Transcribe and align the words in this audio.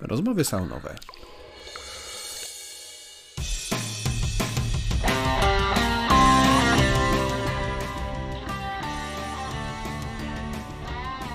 Rozmowy 0.00 0.44
saunowe. 0.44 0.94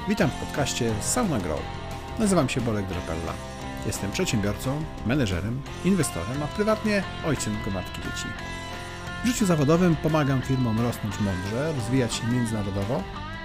Witam 0.09 0.29
w 0.29 0.33
podcaście 0.33 0.93
Sauna 1.01 1.39
Grow. 1.39 1.59
Nazywam 2.19 2.49
się 2.49 2.61
Bolek 2.61 2.85
Drapella. 2.85 3.33
Jestem 3.85 4.11
przedsiębiorcą, 4.11 4.83
menedżerem, 5.05 5.61
inwestorem, 5.85 6.43
a 6.43 6.47
prywatnie 6.47 7.03
ojcem 7.25 7.57
gromadki 7.63 8.01
dzieci. 8.01 8.27
W 9.23 9.27
życiu 9.27 9.45
zawodowym 9.45 9.95
pomagam 9.95 10.41
firmom 10.41 10.81
rosnąć 10.81 11.19
mądrze, 11.19 11.73
rozwijać 11.73 12.13
się 12.13 12.27
międzynarodowo 12.27 13.03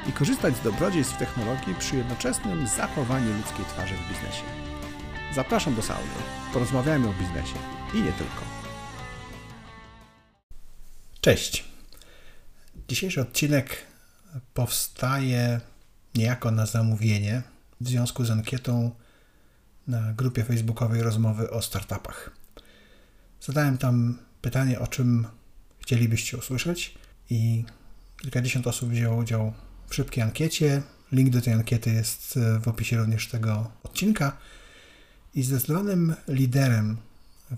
i 0.08 0.12
korzystać 0.12 0.56
z 0.56 0.60
dobrodziejstw 0.60 1.18
technologii 1.18 1.74
przy 1.78 1.96
jednoczesnym 1.96 2.66
zachowaniu 2.66 3.36
ludzkiej 3.36 3.64
twarzy 3.64 3.94
w 3.94 4.08
biznesie. 4.08 4.64
Zapraszam 5.34 5.74
do 5.74 5.82
sauny. 5.82 6.08
Porozmawiajmy 6.52 7.08
o 7.08 7.12
biznesie 7.12 7.54
i 7.94 8.02
nie 8.02 8.12
tylko. 8.12 8.42
Cześć. 11.20 11.64
Dzisiejszy 12.88 13.20
odcinek 13.20 13.76
powstaje 14.54 15.61
niejako 16.14 16.50
na 16.50 16.66
zamówienie 16.66 17.42
w 17.80 17.89
związku 17.89 18.25
z 18.25 18.30
ankietą 18.30 18.90
na 19.86 20.12
grupie 20.12 20.44
facebookowej 20.44 21.02
rozmowy 21.02 21.50
o 21.50 21.62
startupach. 21.62 22.30
Zadałem 23.40 23.78
tam 23.78 24.18
pytanie, 24.42 24.80
o 24.80 24.86
czym 24.86 25.26
chcielibyście 25.80 26.36
usłyszeć 26.36 26.94
i 27.30 27.64
kilkadziesiąt 28.22 28.66
osób 28.66 28.90
wzięło 28.90 29.16
udział 29.16 29.53
w 29.89 29.94
szybkiej 29.94 30.25
ankiecie. 30.25 30.82
Link 31.12 31.30
do 31.30 31.40
tej 31.40 31.53
ankiety 31.53 31.90
jest 31.90 32.39
w 32.61 32.69
opisie 32.69 32.97
również 32.97 33.28
tego 33.28 33.70
odcinka. 33.83 34.36
I 35.34 35.42
zdecydowanym 35.42 36.14
liderem 36.28 36.97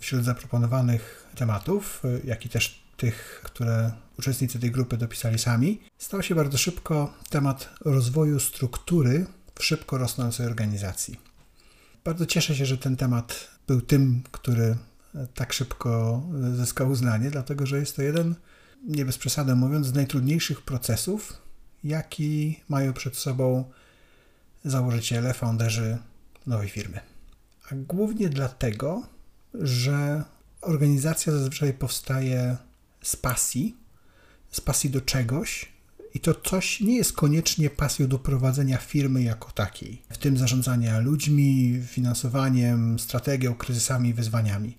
wśród 0.00 0.24
zaproponowanych 0.24 1.26
tematów, 1.34 2.02
jak 2.24 2.46
i 2.46 2.48
też 2.48 2.82
tych, 2.96 3.40
które 3.44 3.92
uczestnicy 4.18 4.58
tej 4.58 4.70
grupy 4.70 4.96
dopisali 4.96 5.38
sami, 5.38 5.80
stał 5.98 6.22
się 6.22 6.34
bardzo 6.34 6.58
szybko 6.58 7.14
temat 7.30 7.70
rozwoju 7.80 8.40
struktury 8.40 9.26
w 9.58 9.64
szybko 9.64 9.98
rosnącej 9.98 10.46
organizacji. 10.46 11.20
Bardzo 12.04 12.26
cieszę 12.26 12.56
się, 12.56 12.66
że 12.66 12.78
ten 12.78 12.96
temat 12.96 13.48
był 13.66 13.80
tym, 13.80 14.22
który 14.32 14.76
tak 15.34 15.52
szybko 15.52 16.22
zyskał 16.56 16.90
uznanie, 16.90 17.30
dlatego 17.30 17.66
że 17.66 17.78
jest 17.78 17.96
to 17.96 18.02
jeden, 18.02 18.34
nie 18.88 19.04
bez 19.04 19.18
przesady 19.18 19.54
mówiąc, 19.54 19.86
z 19.86 19.94
najtrudniejszych 19.94 20.62
procesów, 20.62 21.42
jaki 21.84 22.60
mają 22.68 22.92
przed 22.92 23.16
sobą 23.16 23.70
założyciele, 24.64 25.34
founderzy 25.34 25.98
nowej 26.46 26.68
firmy. 26.68 27.15
A 27.70 27.74
głównie 27.74 28.28
dlatego, 28.28 29.02
że 29.54 30.24
organizacja 30.60 31.32
zazwyczaj 31.32 31.72
powstaje 31.72 32.56
z 33.02 33.16
pasji, 33.16 33.76
z 34.50 34.60
pasji 34.60 34.90
do 34.90 35.00
czegoś, 35.00 35.76
i 36.14 36.20
to 36.20 36.34
coś 36.34 36.80
nie 36.80 36.96
jest 36.96 37.12
koniecznie 37.12 37.70
pasją 37.70 38.08
do 38.08 38.18
prowadzenia 38.18 38.78
firmy 38.78 39.22
jako 39.22 39.50
takiej, 39.50 40.02
w 40.10 40.18
tym 40.18 40.36
zarządzania 40.36 40.98
ludźmi, 40.98 41.82
finansowaniem, 41.86 42.98
strategią, 42.98 43.54
kryzysami, 43.54 44.14
wyzwaniami. 44.14 44.78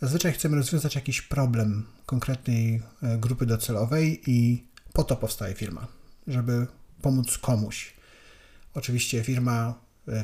Zazwyczaj 0.00 0.32
chcemy 0.32 0.56
rozwiązać 0.56 0.94
jakiś 0.94 1.22
problem 1.22 1.86
konkretnej 2.06 2.82
e, 3.02 3.18
grupy 3.18 3.46
docelowej 3.46 4.30
i 4.30 4.64
po 4.92 5.04
to 5.04 5.16
powstaje 5.16 5.54
firma, 5.54 5.86
żeby 6.26 6.66
pomóc 7.02 7.38
komuś. 7.38 7.94
Oczywiście 8.74 9.24
firma 9.24 9.74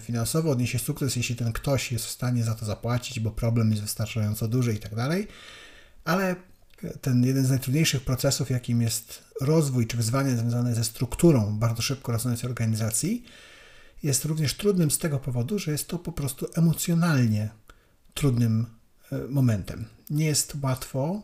finansowo 0.01 0.51
odniesie 0.51 0.79
sukces, 0.79 1.17
jeśli 1.17 1.37
ten 1.37 1.53
ktoś 1.53 1.93
jest 1.93 2.07
w 2.07 2.11
stanie 2.11 2.45
za 2.45 2.55
to 2.55 2.67
zapłacić, 2.67 3.21
bo 3.21 3.31
problem 3.31 3.71
jest 3.71 3.83
wystarczająco 3.83 4.49
duży 4.49 4.75
i 4.75 4.79
tak 4.79 4.95
dalej, 4.95 5.29
ale 6.05 6.37
ten 7.01 7.25
jeden 7.25 7.47
z 7.47 7.51
najtrudniejszych 7.51 8.05
procesów, 8.05 8.51
jakim 8.51 8.83
jest 8.83 9.23
rozwój 9.41 9.87
czy 9.87 9.97
wyzwanie 9.97 10.37
związane 10.37 10.75
ze 10.75 10.85
strukturą 10.85 11.59
bardzo 11.59 11.83
szybko 11.83 12.13
rosnącej 12.13 12.51
organizacji, 12.51 13.25
jest 14.03 14.25
również 14.25 14.55
trudnym 14.55 14.91
z 14.91 14.99
tego 14.99 15.19
powodu, 15.19 15.59
że 15.59 15.73
jest 15.73 15.89
to 15.89 15.99
po 15.99 16.13
prostu 16.13 16.47
emocjonalnie 16.55 17.49
trudnym 18.15 18.67
e, 19.13 19.19
momentem. 19.29 19.85
Nie 20.11 20.27
jest 20.27 20.57
łatwo 20.63 21.23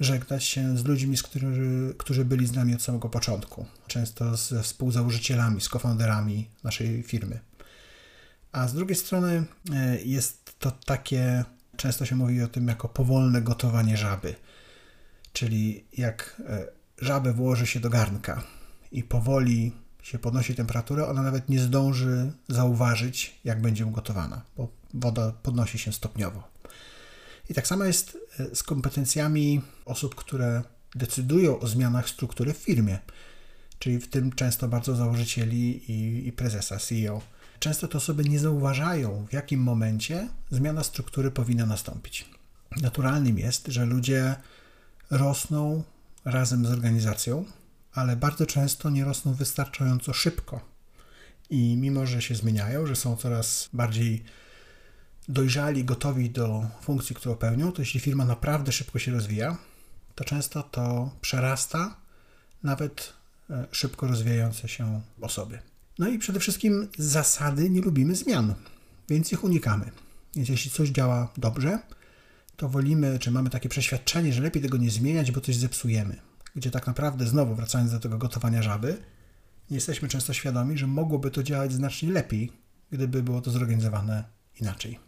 żegnać 0.00 0.44
się 0.44 0.78
z 0.78 0.84
ludźmi, 0.84 1.16
z 1.16 1.22
którzy, 1.22 1.94
którzy 1.98 2.24
byli 2.24 2.46
z 2.46 2.52
nami 2.52 2.74
od 2.74 2.82
samego 2.82 3.08
początku, 3.08 3.66
często 3.86 4.36
ze 4.36 4.62
współzałożycielami, 4.62 5.60
z 5.60 5.68
cofounderami 5.68 6.50
naszej 6.64 7.02
firmy. 7.02 7.40
A 8.52 8.68
z 8.68 8.74
drugiej 8.74 8.96
strony 8.96 9.44
e, 9.72 9.98
jest 10.02 10.58
to 10.58 10.70
takie, 10.70 11.44
często 11.76 12.06
się 12.06 12.16
mówi 12.16 12.42
o 12.42 12.48
tym 12.48 12.68
jako 12.68 12.88
powolne 12.88 13.42
gotowanie 13.42 13.96
żaby 13.96 14.34
Czyli 15.32 15.84
jak 15.92 16.42
e, 16.48 16.66
żabę 16.98 17.32
włoży 17.32 17.66
się 17.66 17.80
do 17.80 17.90
garnka 17.90 18.42
i 18.92 19.02
powoli 19.02 19.72
się 20.02 20.18
podnosi 20.18 20.54
temperaturę, 20.54 21.08
ona 21.08 21.22
nawet 21.22 21.48
nie 21.48 21.60
zdąży 21.60 22.32
zauważyć, 22.48 23.40
jak 23.44 23.60
będzie 23.60 23.86
ugotowana, 23.86 24.42
bo 24.56 24.68
woda 24.94 25.32
podnosi 25.42 25.78
się 25.78 25.92
stopniowo. 25.92 26.48
I 27.50 27.54
tak 27.54 27.66
samo 27.66 27.84
jest 27.84 28.18
e, 28.38 28.54
z 28.54 28.62
kompetencjami 28.62 29.60
osób, 29.84 30.14
które 30.14 30.62
decydują 30.94 31.60
o 31.60 31.66
zmianach 31.66 32.08
struktury 32.08 32.54
w 32.54 32.58
firmie, 32.58 32.98
czyli 33.78 33.98
w 33.98 34.08
tym 34.08 34.32
często 34.32 34.68
bardzo 34.68 34.96
założycieli 34.96 35.92
i, 35.92 36.28
i 36.28 36.32
prezesa, 36.32 36.78
CEO. 36.78 37.22
Często 37.58 37.88
te 37.88 37.98
osoby 37.98 38.24
nie 38.24 38.38
zauważają, 38.38 39.26
w 39.26 39.32
jakim 39.32 39.60
momencie 39.60 40.28
zmiana 40.50 40.84
struktury 40.84 41.30
powinna 41.30 41.66
nastąpić. 41.66 42.28
Naturalnym 42.82 43.38
jest, 43.38 43.66
że 43.66 43.86
ludzie 43.86 44.36
rosną 45.10 45.82
razem 46.24 46.66
z 46.66 46.70
organizacją, 46.70 47.44
ale 47.92 48.16
bardzo 48.16 48.46
często 48.46 48.90
nie 48.90 49.04
rosną 49.04 49.34
wystarczająco 49.34 50.12
szybko. 50.12 50.60
I 51.50 51.76
mimo, 51.76 52.06
że 52.06 52.22
się 52.22 52.34
zmieniają, 52.34 52.86
że 52.86 52.96
są 52.96 53.16
coraz 53.16 53.68
bardziej 53.72 54.24
dojrzali, 55.28 55.84
gotowi 55.84 56.30
do 56.30 56.66
funkcji, 56.82 57.16
którą 57.16 57.36
pełnią, 57.36 57.72
to 57.72 57.82
jeśli 57.82 58.00
firma 58.00 58.24
naprawdę 58.24 58.72
szybko 58.72 58.98
się 58.98 59.12
rozwija, 59.12 59.56
to 60.14 60.24
często 60.24 60.62
to 60.62 61.10
przerasta 61.20 61.96
nawet 62.62 63.12
e, 63.50 63.66
szybko 63.72 64.06
rozwijające 64.06 64.68
się 64.68 65.00
osoby. 65.20 65.58
No 65.98 66.08
i 66.08 66.18
przede 66.18 66.40
wszystkim 66.40 66.88
zasady 66.98 67.70
nie 67.70 67.80
lubimy 67.80 68.14
zmian, 68.14 68.54
więc 69.08 69.32
ich 69.32 69.44
unikamy. 69.44 69.90
Więc 70.34 70.48
jeśli 70.48 70.70
coś 70.70 70.88
działa 70.88 71.32
dobrze, 71.36 71.78
to 72.56 72.68
wolimy, 72.68 73.18
czy 73.18 73.30
mamy 73.30 73.50
takie 73.50 73.68
przeświadczenie, 73.68 74.32
że 74.32 74.42
lepiej 74.42 74.62
tego 74.62 74.76
nie 74.76 74.90
zmieniać, 74.90 75.32
bo 75.32 75.40
coś 75.40 75.56
zepsujemy. 75.56 76.16
Gdzie 76.54 76.70
tak 76.70 76.86
naprawdę, 76.86 77.26
znowu 77.26 77.54
wracając 77.54 77.92
do 77.92 78.00
tego 78.00 78.18
gotowania 78.18 78.62
żaby, 78.62 78.98
nie 79.70 79.74
jesteśmy 79.74 80.08
często 80.08 80.32
świadomi, 80.32 80.78
że 80.78 80.86
mogłoby 80.86 81.30
to 81.30 81.42
działać 81.42 81.72
znacznie 81.72 82.12
lepiej, 82.12 82.52
gdyby 82.90 83.22
było 83.22 83.40
to 83.40 83.50
zorganizowane 83.50 84.24
inaczej. 84.60 84.98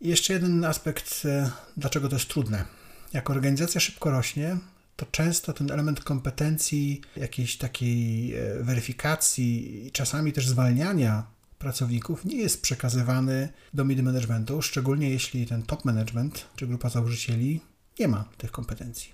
I 0.00 0.08
jeszcze 0.08 0.32
jeden 0.32 0.64
aspekt, 0.64 1.22
e, 1.24 1.50
dlaczego 1.76 2.08
to 2.08 2.16
jest 2.16 2.28
trudne. 2.28 2.64
Jak 3.12 3.30
organizacja 3.30 3.80
szybko 3.80 4.10
rośnie, 4.10 4.56
to 4.96 5.06
często 5.06 5.52
ten 5.52 5.70
element 5.70 6.04
kompetencji, 6.04 7.00
jakiejś 7.16 7.58
takiej 7.58 8.34
e, 8.34 8.62
weryfikacji 8.62 9.86
i 9.86 9.92
czasami 9.92 10.32
też 10.32 10.48
zwalniania 10.48 11.26
pracowników 11.58 12.24
nie 12.24 12.36
jest 12.36 12.62
przekazywany 12.62 13.48
do 13.74 13.84
mid 13.84 14.02
managementu, 14.02 14.62
szczególnie 14.62 15.10
jeśli 15.10 15.46
ten 15.46 15.62
top 15.62 15.84
management 15.84 16.46
czy 16.56 16.66
grupa 16.66 16.88
założycieli 16.88 17.60
nie 18.00 18.08
ma 18.08 18.24
tych 18.38 18.50
kompetencji. 18.50 19.12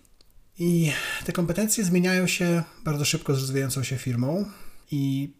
I 0.58 0.92
te 1.24 1.32
kompetencje 1.32 1.84
zmieniają 1.84 2.26
się 2.26 2.62
bardzo 2.84 3.04
szybko 3.04 3.34
z 3.34 3.38
rozwijającą 3.38 3.82
się 3.82 3.96
firmą 3.96 4.44
i 4.90 5.32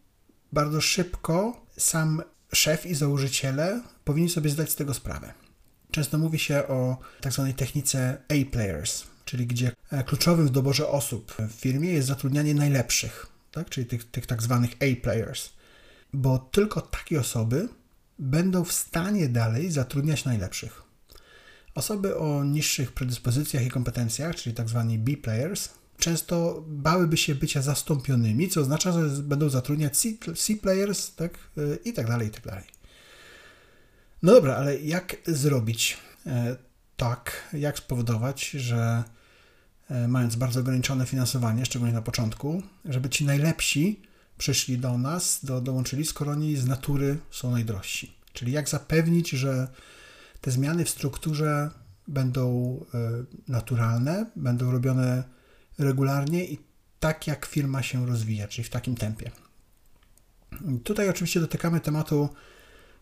bardzo 0.53 0.81
szybko 0.81 1.67
sam 1.77 2.23
szef 2.53 2.87
i 2.87 2.95
założyciele 2.95 3.83
powinni 4.05 4.29
sobie 4.29 4.51
zdać 4.51 4.71
z 4.71 4.77
tego 4.77 4.95
sprawę. 4.95 5.35
Często 5.91 6.19
mówi 6.19 6.39
się 6.39 6.69
o 6.69 6.99
tak 7.21 7.33
zwanej 7.33 7.55
technice 7.55 8.23
A-players, 8.29 9.05
czyli 9.31 9.47
gdzie 9.47 9.73
kluczowym 10.07 10.47
w 10.47 10.51
doborze 10.51 10.89
osób 10.89 11.35
w 11.49 11.53
firmie 11.53 11.93
jest 11.93 12.09
zatrudnianie 12.09 12.55
najlepszych, 12.55 13.27
tak? 13.53 13.71
czyli 13.71 13.87
tych, 13.87 14.11
tych 14.11 14.27
tak 14.27 14.43
zwanych 14.43 14.71
A-players 14.73 15.51
bo 16.13 16.39
tylko 16.39 16.81
takie 16.81 17.21
osoby 17.21 17.69
będą 18.19 18.65
w 18.65 18.73
stanie 18.73 19.29
dalej 19.29 19.71
zatrudniać 19.71 20.25
najlepszych. 20.25 20.83
Osoby 21.75 22.17
o 22.17 22.45
niższych 22.45 22.93
predyspozycjach 22.93 23.67
i 23.67 23.71
kompetencjach, 23.71 24.37
czyli. 24.37 24.57
Tak 24.57 24.67
B-players, 24.99 25.69
często 25.99 26.65
bałyby 26.67 27.17
się 27.17 27.35
bycia 27.35 27.63
zastąpionymi, 27.63 28.49
co 28.49 28.61
oznacza, 28.61 28.93
że 28.93 29.23
będą 29.23 29.49
zatrudniać 29.49 29.97
C-players 30.37 31.15
tak? 31.15 31.39
i 31.85 31.93
tak 31.93 32.07
dalej, 32.07 32.29
i 32.29 32.31
tak 32.31 32.45
dalej. 32.45 32.65
No 34.23 34.33
dobra, 34.33 34.57
ale 34.57 34.81
jak 34.81 35.17
zrobić 35.27 35.99
e, 36.27 36.57
tak, 36.97 37.49
jak 37.53 37.79
spowodować, 37.79 38.51
że 38.51 38.77
e, 38.77 39.20
mając 40.09 40.37
bardzo 40.37 40.61
ograniczone 40.61 41.07
finansowanie, 41.07 41.67
szczególnie 41.67 41.95
na 41.95 42.03
początku, 42.03 42.63
żeby 42.85 43.09
ci 43.09 43.25
najlepsi 43.25 44.03
przyszli 44.39 44.79
do 44.79 44.99
nas, 44.99 45.45
do, 45.45 45.61
dołączyli, 45.61 46.05
skoro 46.05 46.33
oni 46.33 46.57
z 46.57 46.67
natury 46.67 47.19
są 47.31 47.51
najdrożsi. 47.51 48.15
czyli 48.33 48.53
jak 48.53 48.69
zapewnić, 48.69 49.31
że 49.31 49.69
te 50.41 50.51
zmiany 50.51 50.85
w 50.85 50.91
strukturze 50.91 51.71
będą 52.09 52.77
naturalne, 53.49 54.27
będą 54.37 54.71
robione 54.71 55.25
regularnie 55.79 56.45
i 56.45 56.59
tak, 57.01 57.27
jak 57.27 57.47
firma 57.47 57.83
się 57.83 58.07
rozwija, 58.07 58.49
czyli 58.49 58.65
w 58.65 58.71
takim 58.71 58.95
tempie. 58.95 59.31
Tutaj 60.85 61.09
oczywiście 61.09 61.41
dotykamy 61.41 61.81
tematu 61.81 62.29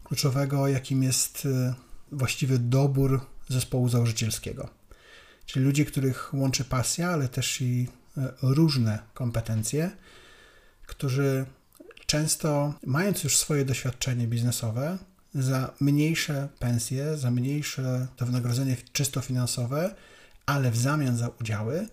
kluczowego, 0.05 0.69
jakim 0.69 1.03
jest 1.03 1.45
y, 1.45 1.75
właściwy 2.13 2.59
dobór 2.59 3.21
zespołu 3.49 3.89
założycielskiego. 3.89 4.78
Czyli 5.49 5.65
ludzi, 5.65 5.87
których 5.87 6.35
łączy 6.35 6.65
pasja, 6.65 7.11
ale 7.11 7.29
też 7.29 7.61
i 7.61 7.89
y, 8.19 8.21
różne 8.43 8.99
kompetencje, 9.15 9.91
którzy 10.87 11.47
często, 12.07 12.75
mając 12.87 13.25
już 13.25 13.37
swoje 13.37 13.65
doświadczenie 13.65 14.27
biznesowe, 14.27 14.99
za 15.35 15.75
mniejsze 15.81 16.49
pensje, 16.59 17.17
za 17.17 17.31
mniejsze 17.31 18.07
to 18.17 18.27
wynagrodzenie 18.27 18.77
czysto 18.93 19.21
finansowe, 19.21 19.95
ale 20.47 20.71
w 20.71 20.77
zamian 20.77 21.17
za 21.17 21.29
udziały, 21.41 21.89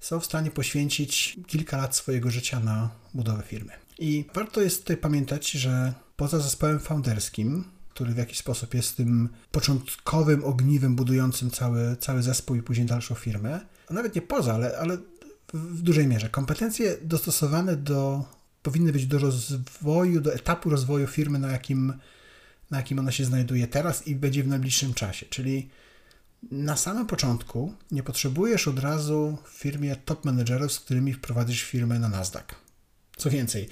są 0.00 0.20
w 0.20 0.26
stanie 0.26 0.50
poświęcić 0.50 1.36
kilka 1.46 1.76
lat 1.76 1.96
swojego 1.96 2.30
życia 2.30 2.60
na 2.60 2.90
budowę 3.14 3.42
firmy. 3.42 3.72
I 3.98 4.24
warto 4.34 4.60
jest 4.60 4.80
tutaj 4.80 4.96
pamiętać, 4.96 5.50
że 5.50 5.92
poza 6.16 6.38
zespołem 6.38 6.80
founderskim, 6.80 7.64
który 7.96 8.14
w 8.14 8.16
jakiś 8.16 8.38
sposób 8.38 8.74
jest 8.74 8.96
tym 8.96 9.28
początkowym 9.50 10.44
ogniwem 10.44 10.96
budującym 10.96 11.50
cały, 11.50 11.96
cały 11.96 12.22
zespół 12.22 12.56
i 12.56 12.62
później 12.62 12.86
dalszą 12.86 13.14
firmę, 13.14 13.60
a 13.88 13.94
nawet 13.94 14.14
nie 14.14 14.22
poza, 14.22 14.54
ale, 14.54 14.78
ale 14.78 14.98
w 15.54 15.82
dużej 15.82 16.06
mierze. 16.06 16.28
Kompetencje 16.28 16.96
dostosowane 17.02 17.76
do, 17.76 18.24
powinny 18.62 18.92
być 18.92 19.06
do 19.06 19.18
rozwoju, 19.18 20.20
do 20.20 20.34
etapu 20.34 20.70
rozwoju 20.70 21.06
firmy, 21.06 21.38
na 21.38 21.52
jakim, 21.52 21.92
na 22.70 22.76
jakim 22.76 22.98
ona 22.98 23.12
się 23.12 23.24
znajduje 23.24 23.66
teraz 23.66 24.06
i 24.06 24.16
będzie 24.16 24.42
w 24.42 24.48
najbliższym 24.48 24.94
czasie. 24.94 25.26
Czyli 25.26 25.68
na 26.50 26.76
samym 26.76 27.06
początku 27.06 27.74
nie 27.90 28.02
potrzebujesz 28.02 28.68
od 28.68 28.78
razu 28.78 29.38
w 29.44 29.50
firmie 29.50 29.96
top 29.96 30.24
managerów, 30.24 30.72
z 30.72 30.80
którymi 30.80 31.12
wprowadzisz 31.12 31.62
firmę 31.62 31.98
na 31.98 32.08
Nasdaq. 32.08 32.54
Co 33.16 33.30
więcej, 33.30 33.68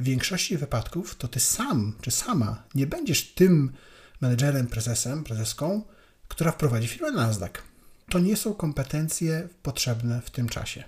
w 0.00 0.04
większości 0.04 0.56
wypadków 0.56 1.16
to 1.16 1.28
ty 1.28 1.40
sam 1.40 1.92
czy 2.00 2.10
sama 2.10 2.62
nie 2.74 2.86
będziesz 2.86 3.34
tym 3.34 3.72
menedżerem, 4.20 4.66
prezesem, 4.66 5.24
prezeską, 5.24 5.82
która 6.28 6.52
wprowadzi 6.52 6.88
firmę 6.88 7.10
na 7.10 7.26
Nasdaq. 7.26 7.62
To 8.10 8.18
nie 8.18 8.36
są 8.36 8.54
kompetencje 8.54 9.48
potrzebne 9.62 10.20
w 10.20 10.30
tym 10.30 10.48
czasie. 10.48 10.84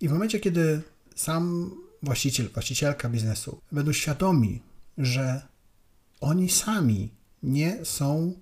I 0.00 0.08
w 0.08 0.12
momencie, 0.12 0.40
kiedy 0.40 0.82
sam 1.14 1.70
właściciel, 2.02 2.48
właścicielka 2.54 3.08
biznesu 3.08 3.60
będą 3.72 3.92
świadomi, 3.92 4.62
że 4.98 5.42
oni 6.20 6.50
sami 6.50 7.10
nie 7.42 7.84
są 7.84 8.34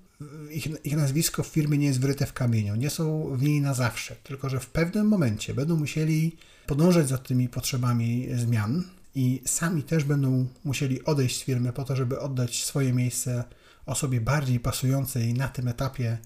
ich, 0.50 0.66
ich 0.84 0.96
nazwisko 0.96 1.43
w 1.43 1.46
firmie 1.46 1.78
nie 1.78 1.87
jest 1.87 2.00
wryte 2.00 2.26
w 2.26 2.32
kamieniu, 2.32 2.75
nie 2.75 2.90
są 2.90 3.37
w 3.37 3.43
niej 3.43 3.60
na 3.60 3.75
zawsze, 3.75 4.16
tylko 4.22 4.49
że 4.49 4.60
w 4.60 4.66
pewnym 4.66 5.08
momencie 5.08 5.55
będą 5.55 5.76
musieli 5.76 6.37
podążać 6.66 7.08
za 7.08 7.19
tymi 7.19 7.49
potrzebami 7.49 8.28
zmian 8.37 8.84
i 9.19 9.43
sami 9.47 9.82
też 9.82 10.05
będą 10.05 10.47
musieli 10.65 11.05
odejść 11.05 11.41
z 11.41 11.44
firmy 11.44 11.73
po 11.73 11.85
to, 11.85 11.97
żeby 11.97 12.20
oddać 12.20 12.65
swoje 12.65 12.93
miejsce 12.93 13.44
osobie 13.87 14.20
bardziej 14.20 14.61
pasującej 14.61 15.35
na 15.35 15.49
tym 15.49 15.69
etapie 15.69 16.19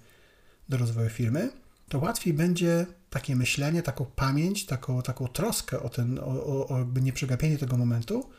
do 0.69 0.77
rozwoju 0.77 1.11
firmy, 1.11 1.51
to 1.89 1.99
łatwiej 1.99 2.35
będzie 2.35 2.87
takie 3.11 3.37
myślenie, 3.37 3.83
taką 3.83 4.05
pamięć, 4.05 4.67
taką, 4.67 5.03
taką 5.03 5.29
troskę 5.29 5.83
o, 5.83 5.89
ten, 5.89 6.19
o, 6.19 6.69
o 6.69 6.79
jakby 6.79 7.03
nieprzegapienie 7.03 7.59
tego 7.59 7.77
momentu 7.77 8.31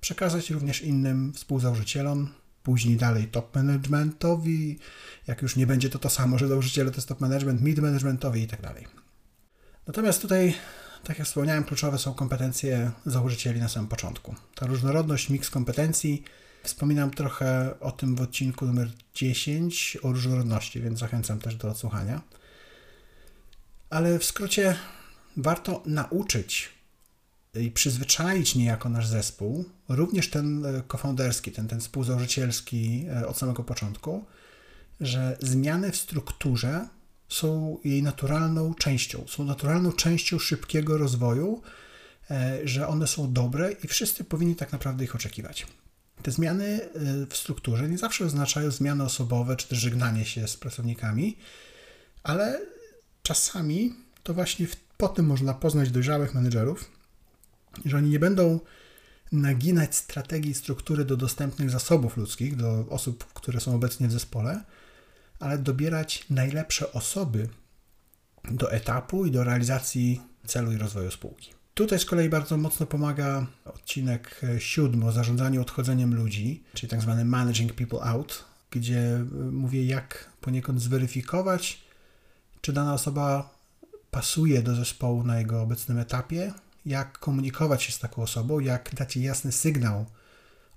przekazać 0.00 0.50
również 0.50 0.82
innym 0.82 1.32
współzałożycielom, 1.32 2.28
później 2.62 2.96
dalej 2.96 3.26
top 3.26 3.56
managementowi, 3.56 4.78
jak 5.26 5.42
już 5.42 5.56
nie 5.56 5.66
będzie 5.66 5.90
to 5.90 5.98
to 5.98 6.10
samo, 6.10 6.38
że 6.38 6.48
założyciele 6.48 6.90
to 6.90 6.96
jest 6.96 7.08
top 7.08 7.20
management, 7.20 7.62
mid 7.62 7.78
managementowi 7.78 8.42
i 8.42 8.46
tak 8.46 8.62
dalej. 8.62 8.86
Natomiast 9.86 10.22
tutaj, 10.22 10.54
tak 11.04 11.18
jak 11.18 11.28
wspomniałem, 11.28 11.64
kluczowe 11.64 11.98
są 11.98 12.14
kompetencje 12.14 12.90
założycieli 13.06 13.60
na 13.60 13.68
samym 13.68 13.88
początku. 13.88 14.34
Ta 14.54 14.66
różnorodność, 14.66 15.28
miks 15.28 15.50
kompetencji, 15.50 16.22
wspominam 16.62 17.10
trochę 17.10 17.80
o 17.80 17.92
tym 17.92 18.16
w 18.16 18.20
odcinku 18.20 18.66
numer 18.66 18.90
10 19.14 19.98
o 20.02 20.12
różnorodności, 20.12 20.80
więc 20.80 20.98
zachęcam 20.98 21.38
też 21.38 21.56
do 21.56 21.68
odsłuchania. 21.68 22.20
Ale 23.90 24.18
w 24.18 24.24
skrócie 24.24 24.76
warto 25.36 25.82
nauczyć 25.86 26.68
i 27.54 27.70
przyzwyczaić 27.70 28.54
niejako 28.54 28.88
nasz 28.88 29.06
zespół, 29.06 29.64
również 29.88 30.30
ten 30.30 30.66
e, 30.66 30.82
kofounderski, 30.82 31.52
ten, 31.52 31.68
ten 31.68 31.80
współzałożycielski 31.80 33.06
e, 33.10 33.28
od 33.28 33.38
samego 33.38 33.64
początku, 33.64 34.24
że 35.00 35.36
zmiany 35.40 35.92
w 35.92 35.96
strukturze 35.96 36.88
są 37.28 37.78
jej 37.84 38.02
naturalną 38.02 38.74
częścią, 38.74 39.24
są 39.28 39.44
naturalną 39.44 39.92
częścią 39.92 40.38
szybkiego 40.38 40.98
rozwoju, 40.98 41.62
e, 42.30 42.58
że 42.64 42.88
one 42.88 43.06
są 43.06 43.32
dobre 43.32 43.72
i 43.72 43.88
wszyscy 43.88 44.24
powinni 44.24 44.56
tak 44.56 44.72
naprawdę 44.72 45.04
ich 45.04 45.14
oczekiwać. 45.14 45.66
Te 46.22 46.30
zmiany 46.30 46.80
w 47.30 47.36
strukturze 47.36 47.88
nie 47.88 47.98
zawsze 47.98 48.24
oznaczają 48.24 48.70
zmiany 48.70 49.04
osobowe 49.04 49.56
czy 49.56 49.68
też 49.68 49.78
żegnanie 49.78 50.24
się 50.24 50.48
z 50.48 50.56
pracownikami, 50.56 51.38
ale 52.22 52.60
czasami 53.22 53.94
to 54.22 54.34
właśnie 54.34 54.66
po 54.96 55.08
tym 55.08 55.26
można 55.26 55.54
poznać 55.54 55.90
dojrzałych 55.90 56.34
menedżerów, 56.34 56.90
że 57.84 57.96
oni 57.96 58.10
nie 58.10 58.18
będą 58.18 58.60
naginać 59.32 59.96
strategii 59.96 60.54
struktury 60.54 61.04
do 61.04 61.16
dostępnych 61.16 61.70
zasobów 61.70 62.16
ludzkich, 62.16 62.56
do 62.56 62.86
osób, 62.90 63.24
które 63.24 63.60
są 63.60 63.74
obecnie 63.74 64.08
w 64.08 64.12
zespole, 64.12 64.64
ale 65.40 65.58
dobierać 65.58 66.24
najlepsze 66.30 66.92
osoby 66.92 67.48
do 68.50 68.72
etapu 68.72 69.26
i 69.26 69.30
do 69.30 69.44
realizacji 69.44 70.20
celu 70.46 70.72
i 70.72 70.76
rozwoju 70.76 71.10
spółki. 71.10 71.52
Tutaj 71.74 71.98
z 71.98 72.04
kolei 72.04 72.28
bardzo 72.28 72.56
mocno 72.56 72.86
pomaga 72.86 73.46
odcinek 73.64 74.40
siódmy 74.58 75.06
o 75.06 75.12
zarządzaniu 75.12 75.60
odchodzeniem 75.60 76.14
ludzi, 76.14 76.62
czyli 76.74 76.90
tak 76.90 77.02
zwany 77.02 77.24
Managing 77.24 77.72
People 77.72 78.00
Out, 78.00 78.44
gdzie 78.70 79.24
mówię, 79.52 79.86
jak 79.86 80.30
poniekąd 80.40 80.82
zweryfikować, 80.82 81.80
czy 82.60 82.72
dana 82.72 82.94
osoba 82.94 83.50
pasuje 84.10 84.62
do 84.62 84.74
zespołu 84.74 85.24
na 85.24 85.38
jego 85.38 85.62
obecnym 85.62 85.98
etapie, 85.98 86.52
jak 86.86 87.18
komunikować 87.18 87.82
się 87.82 87.92
z 87.92 87.98
taką 87.98 88.22
osobą, 88.22 88.60
jak 88.60 88.94
dać 88.94 89.16
jej 89.16 89.24
jasny 89.24 89.52
sygnał 89.52 90.06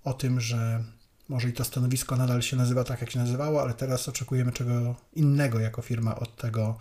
o 0.04 0.14
tym, 0.14 0.40
że 0.42 0.84
może 1.32 1.50
i 1.50 1.54
to 1.54 1.64
stanowisko 1.64 2.16
nadal 2.16 2.42
się 2.42 2.58
nazywa 2.58 2.84
tak, 2.84 3.02
jak 3.02 3.12
się 3.12 3.20
nazywało, 3.20 3.62
ale 3.62 3.74
teraz 3.74 4.10
oczekujemy 4.10 4.52
czego 4.52 4.96
innego 5.14 5.60
jako 5.60 5.82
firma 5.82 6.16
od 6.16 6.36
tego, 6.36 6.78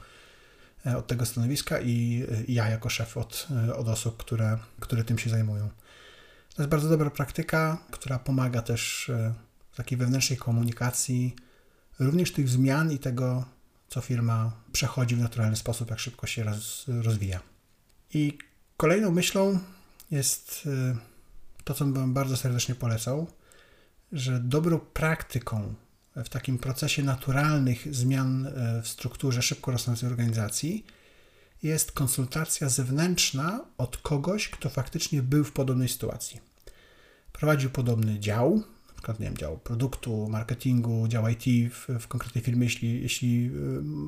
e, 0.87 0.97
od 0.97 1.07
tego 1.07 1.27
stanowiska 1.27 1.81
i, 1.81 2.27
ja 2.49 2.69
jako 2.69 2.89
szef 2.89 3.17
od, 3.17 3.49
e, 3.69 3.75
od 3.75 3.89
osób, 3.89 4.17
które, 4.17 4.59
które 4.81 5.05
tym 5.05 5.19
się 5.19 5.31
zajmują. 5.31 5.69
To 6.55 6.63
jest 6.63 6.71
bardzo 6.71 6.89
dobra 6.89 7.11
praktyka, 7.11 7.79
która 7.91 8.19
pomaga 8.19 8.63
też 8.63 9.11
e, 9.11 9.35
w 9.73 9.77
takiej 9.77 9.99
wewnętrznej 9.99 10.39
komunikacji, 10.39 11.37
również 11.99 12.33
tych 12.33 12.49
zmian 12.49 12.93
i 12.93 12.99
tego, 12.99 13.45
co 13.89 14.01
firma 14.01 14.53
przechodzi 14.73 15.17
w 15.17 15.21
naturalny 15.21 15.57
sposób, 15.57 15.91
jak 15.91 15.99
szybko 15.99 16.27
się 16.27 16.43
roz, 16.43 16.87
rozwija. 16.89 17.41
I 18.15 18.39
Kolejną 18.77 19.11
myślą 19.11 19.59
jest 20.11 20.69
to, 21.65 21.75
co 21.75 21.85
bym 21.85 22.15
bardzo 22.15 22.37
serdecznie 22.37 22.75
polecał, 22.75 23.27
że 24.13 24.41
dobrą 24.41 24.79
praktyką 24.79 25.75
w 26.17 26.29
takim 26.29 26.59
procesie 26.59 27.03
naturalnych 27.03 27.95
zmian 27.95 28.47
y, 28.47 28.83
w 28.83 28.89
strukturze 28.89 29.43
szybko 29.43 29.71
rosnącej 29.71 30.09
organizacji 30.09 30.85
jest 31.63 31.93
konsultacja 31.93 32.69
zewnętrzna 32.69 33.61
od 33.79 33.97
kogoś, 33.97 34.49
kto 34.49 34.69
faktycznie 34.69 35.23
był 35.23 35.45
w 35.45 35.53
podobnej 35.53 35.89
sytuacji. 35.89 36.41
Prowadził 37.33 37.71
podobny 37.71 38.21
dział, 38.21 38.57
na 38.89 38.93
przykład 38.95 39.21
nie 39.21 39.27
wiem, 39.27 39.37
dział 39.37 39.59
produktu, 39.59 40.29
marketingu, 40.29 41.09
dział 41.09 41.25
IT 41.29 41.73
w, 41.75 41.89
w 42.01 42.09
konkretnej 42.09 42.45
firmie, 42.45 42.65
jeśli, 42.65 43.03
jeśli 43.03 43.47
y, 43.47 43.51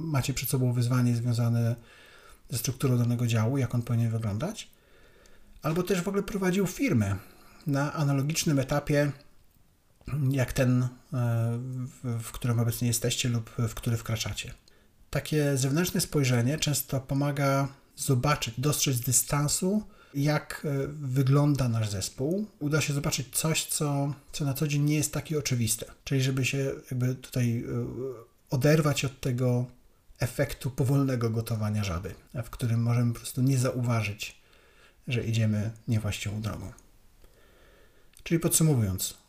macie 0.04 0.34
przed 0.34 0.48
sobą 0.48 0.72
wyzwanie 0.72 1.16
związane 1.16 1.76
ze 2.50 2.58
strukturą 2.58 2.98
danego 2.98 3.26
działu, 3.26 3.58
jak 3.58 3.74
on 3.74 3.82
powinien 3.82 4.10
wyglądać, 4.10 4.70
albo 5.62 5.82
też 5.82 6.02
w 6.02 6.08
ogóle 6.08 6.22
prowadził 6.22 6.66
firmę 6.66 7.16
na 7.66 7.92
analogicznym 7.92 8.58
etapie, 8.58 9.12
jak 10.30 10.52
ten, 10.52 10.82
e, 10.82 10.88
w 12.02 12.32
którym 12.32 12.60
obecnie 12.60 12.88
jesteście 12.88 13.28
lub 13.28 13.50
w 13.58 13.74
który 13.74 13.96
wkraczacie. 13.96 14.54
Takie 15.10 15.56
zewnętrzne 15.56 16.00
spojrzenie 16.00 16.58
często 16.58 17.00
pomaga 17.00 17.68
zobaczyć, 17.96 18.54
dostrzec 18.58 18.96
z 18.96 19.00
dystansu, 19.00 19.86
jak 20.14 20.62
e, 20.64 20.86
wygląda 20.88 21.68
nasz 21.68 21.88
zespół. 21.88 22.46
Uda 22.60 22.80
się 22.80 22.92
zobaczyć 22.92 23.36
coś, 23.36 23.66
co, 23.66 24.14
co 24.32 24.44
na 24.44 24.54
co 24.54 24.68
dzień 24.68 24.82
nie 24.82 24.94
jest 24.94 25.12
takie 25.12 25.38
oczywiste. 25.38 25.86
Czyli 26.04 26.22
żeby 26.22 26.44
się 26.44 26.72
jakby 26.90 27.14
tutaj 27.14 27.58
e, 27.58 27.86
oderwać 28.50 29.04
od 29.04 29.20
tego 29.20 29.66
efektu 30.18 30.70
powolnego 30.70 31.30
gotowania 31.30 31.84
żaby, 31.84 32.14
w 32.44 32.50
którym 32.50 32.82
możemy 32.82 33.12
po 33.12 33.18
prostu 33.18 33.42
nie 33.42 33.58
zauważyć, 33.58 34.42
że 35.08 35.24
idziemy 35.24 35.70
niewłaściwą 35.88 36.40
drogą. 36.40 36.72
Czyli 38.22 38.40
podsumowując, 38.40 39.21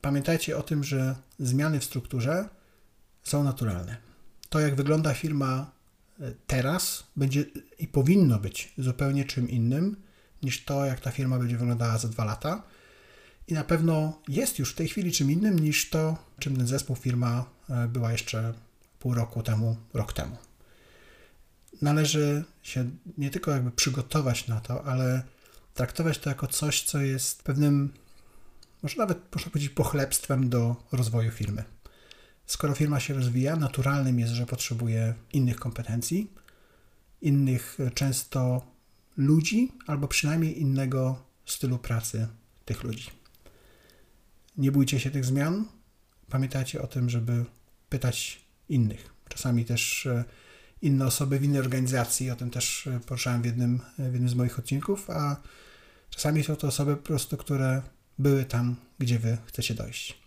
Pamiętajcie 0.00 0.56
o 0.56 0.62
tym, 0.62 0.84
że 0.84 1.14
zmiany 1.38 1.80
w 1.80 1.84
strukturze 1.84 2.48
są 3.22 3.44
naturalne. 3.44 3.96
To, 4.48 4.60
jak 4.60 4.74
wygląda 4.74 5.14
firma 5.14 5.70
e, 6.20 6.32
teraz, 6.46 7.04
będzie 7.16 7.44
i 7.78 7.88
powinno 7.88 8.38
być 8.38 8.72
zupełnie 8.78 9.24
czym 9.24 9.48
innym 9.48 9.96
niż 10.42 10.64
to, 10.64 10.84
jak 10.84 11.00
ta 11.00 11.10
firma 11.10 11.38
będzie 11.38 11.56
wyglądała 11.56 11.98
za 11.98 12.08
dwa 12.08 12.24
lata. 12.24 12.62
I 13.48 13.54
na 13.54 13.64
pewno 13.64 14.22
jest 14.28 14.58
już 14.58 14.72
w 14.72 14.74
tej 14.74 14.88
chwili 14.88 15.12
czym 15.12 15.30
innym 15.30 15.58
niż 15.58 15.90
to, 15.90 16.16
czym 16.38 16.56
ten 16.56 16.66
zespół, 16.66 16.96
firma 16.96 17.44
e, 17.70 17.88
była 17.88 18.12
jeszcze 18.12 18.54
pół 18.98 19.14
roku 19.14 19.42
temu, 19.42 19.76
rok 19.94 20.12
temu. 20.12 20.36
Należy 21.82 22.44
się 22.62 22.90
nie 23.18 23.30
tylko 23.30 23.50
jakby 23.50 23.70
przygotować 23.70 24.48
na 24.48 24.60
to, 24.60 24.84
ale 24.84 25.22
traktować 25.74 26.18
to 26.18 26.28
jako 26.30 26.46
coś, 26.46 26.82
co 26.82 27.00
jest 27.00 27.42
pewnym, 27.42 27.92
może 28.86 28.98
nawet 28.98 29.34
można 29.34 29.50
powiedzieć, 29.50 29.70
pochlebstwem 29.70 30.48
do 30.48 30.76
rozwoju 30.92 31.30
firmy. 31.30 31.64
Skoro 32.46 32.74
firma 32.74 33.00
się 33.00 33.14
rozwija, 33.14 33.56
naturalnym 33.56 34.18
jest, 34.18 34.32
że 34.32 34.46
potrzebuje 34.46 35.14
innych 35.32 35.56
kompetencji, 35.56 36.30
innych 37.22 37.78
często 37.94 38.66
ludzi, 39.16 39.72
albo 39.86 40.08
przynajmniej 40.08 40.60
innego 40.60 41.22
stylu 41.46 41.78
pracy 41.78 42.28
tych 42.64 42.84
ludzi. 42.84 43.10
Nie 44.56 44.72
bójcie 44.72 45.00
się 45.00 45.10
tych 45.10 45.24
zmian. 45.24 45.64
Pamiętajcie 46.30 46.82
o 46.82 46.86
tym, 46.86 47.10
żeby 47.10 47.44
pytać 47.88 48.40
innych. 48.68 49.14
Czasami 49.28 49.64
też 49.64 50.06
e, 50.06 50.24
inne 50.82 51.06
osoby 51.06 51.38
w 51.38 51.44
innej 51.44 51.60
organizacji, 51.60 52.30
o 52.30 52.36
tym 52.36 52.50
też 52.50 52.86
e, 52.86 53.00
poruszałem 53.00 53.42
w 53.42 53.44
jednym, 53.44 53.80
w 53.98 54.12
jednym 54.12 54.28
z 54.28 54.34
moich 54.34 54.58
odcinków, 54.58 55.10
a 55.10 55.36
czasami 56.10 56.44
są 56.44 56.56
to 56.56 56.66
osoby 56.66 56.96
po 56.96 57.02
prostu, 57.02 57.36
które 57.36 57.82
były 58.18 58.44
tam, 58.44 58.76
gdzie 58.98 59.18
wy 59.18 59.38
chcecie 59.46 59.74
dojść. 59.74 60.18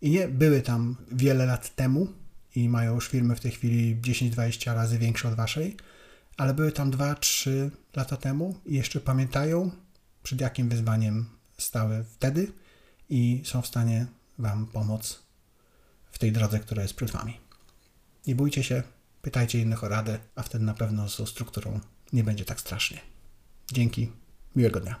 I 0.00 0.10
nie 0.10 0.28
były 0.28 0.62
tam 0.62 0.96
wiele 1.12 1.46
lat 1.46 1.74
temu 1.74 2.08
i 2.54 2.68
mają 2.68 2.94
już 2.94 3.08
firmy 3.08 3.36
w 3.36 3.40
tej 3.40 3.50
chwili 3.50 3.96
10-20 3.96 4.74
razy 4.74 4.98
większe 4.98 5.28
od 5.28 5.34
waszej, 5.34 5.76
ale 6.36 6.54
były 6.54 6.72
tam 6.72 6.90
2-3 6.90 7.70
lata 7.96 8.16
temu 8.16 8.54
i 8.66 8.74
jeszcze 8.74 9.00
pamiętają, 9.00 9.70
przed 10.22 10.40
jakim 10.40 10.68
wyzwaniem 10.68 11.26
stały 11.58 12.04
wtedy 12.04 12.52
i 13.08 13.42
są 13.44 13.62
w 13.62 13.66
stanie 13.66 14.06
wam 14.38 14.66
pomóc 14.66 15.22
w 16.12 16.18
tej 16.18 16.32
drodze, 16.32 16.60
która 16.60 16.82
jest 16.82 16.94
przed 16.94 17.10
wami. 17.10 17.40
Nie 18.26 18.34
bójcie 18.34 18.62
się, 18.62 18.82
pytajcie 19.22 19.58
innych 19.58 19.84
o 19.84 19.88
radę, 19.88 20.18
a 20.34 20.42
wtedy 20.42 20.64
na 20.64 20.74
pewno 20.74 21.08
z 21.08 21.28
strukturą 21.28 21.80
nie 22.12 22.24
będzie 22.24 22.44
tak 22.44 22.60
strasznie. 22.60 23.00
Dzięki, 23.72 24.12
miłego 24.56 24.80
dnia. 24.80 25.00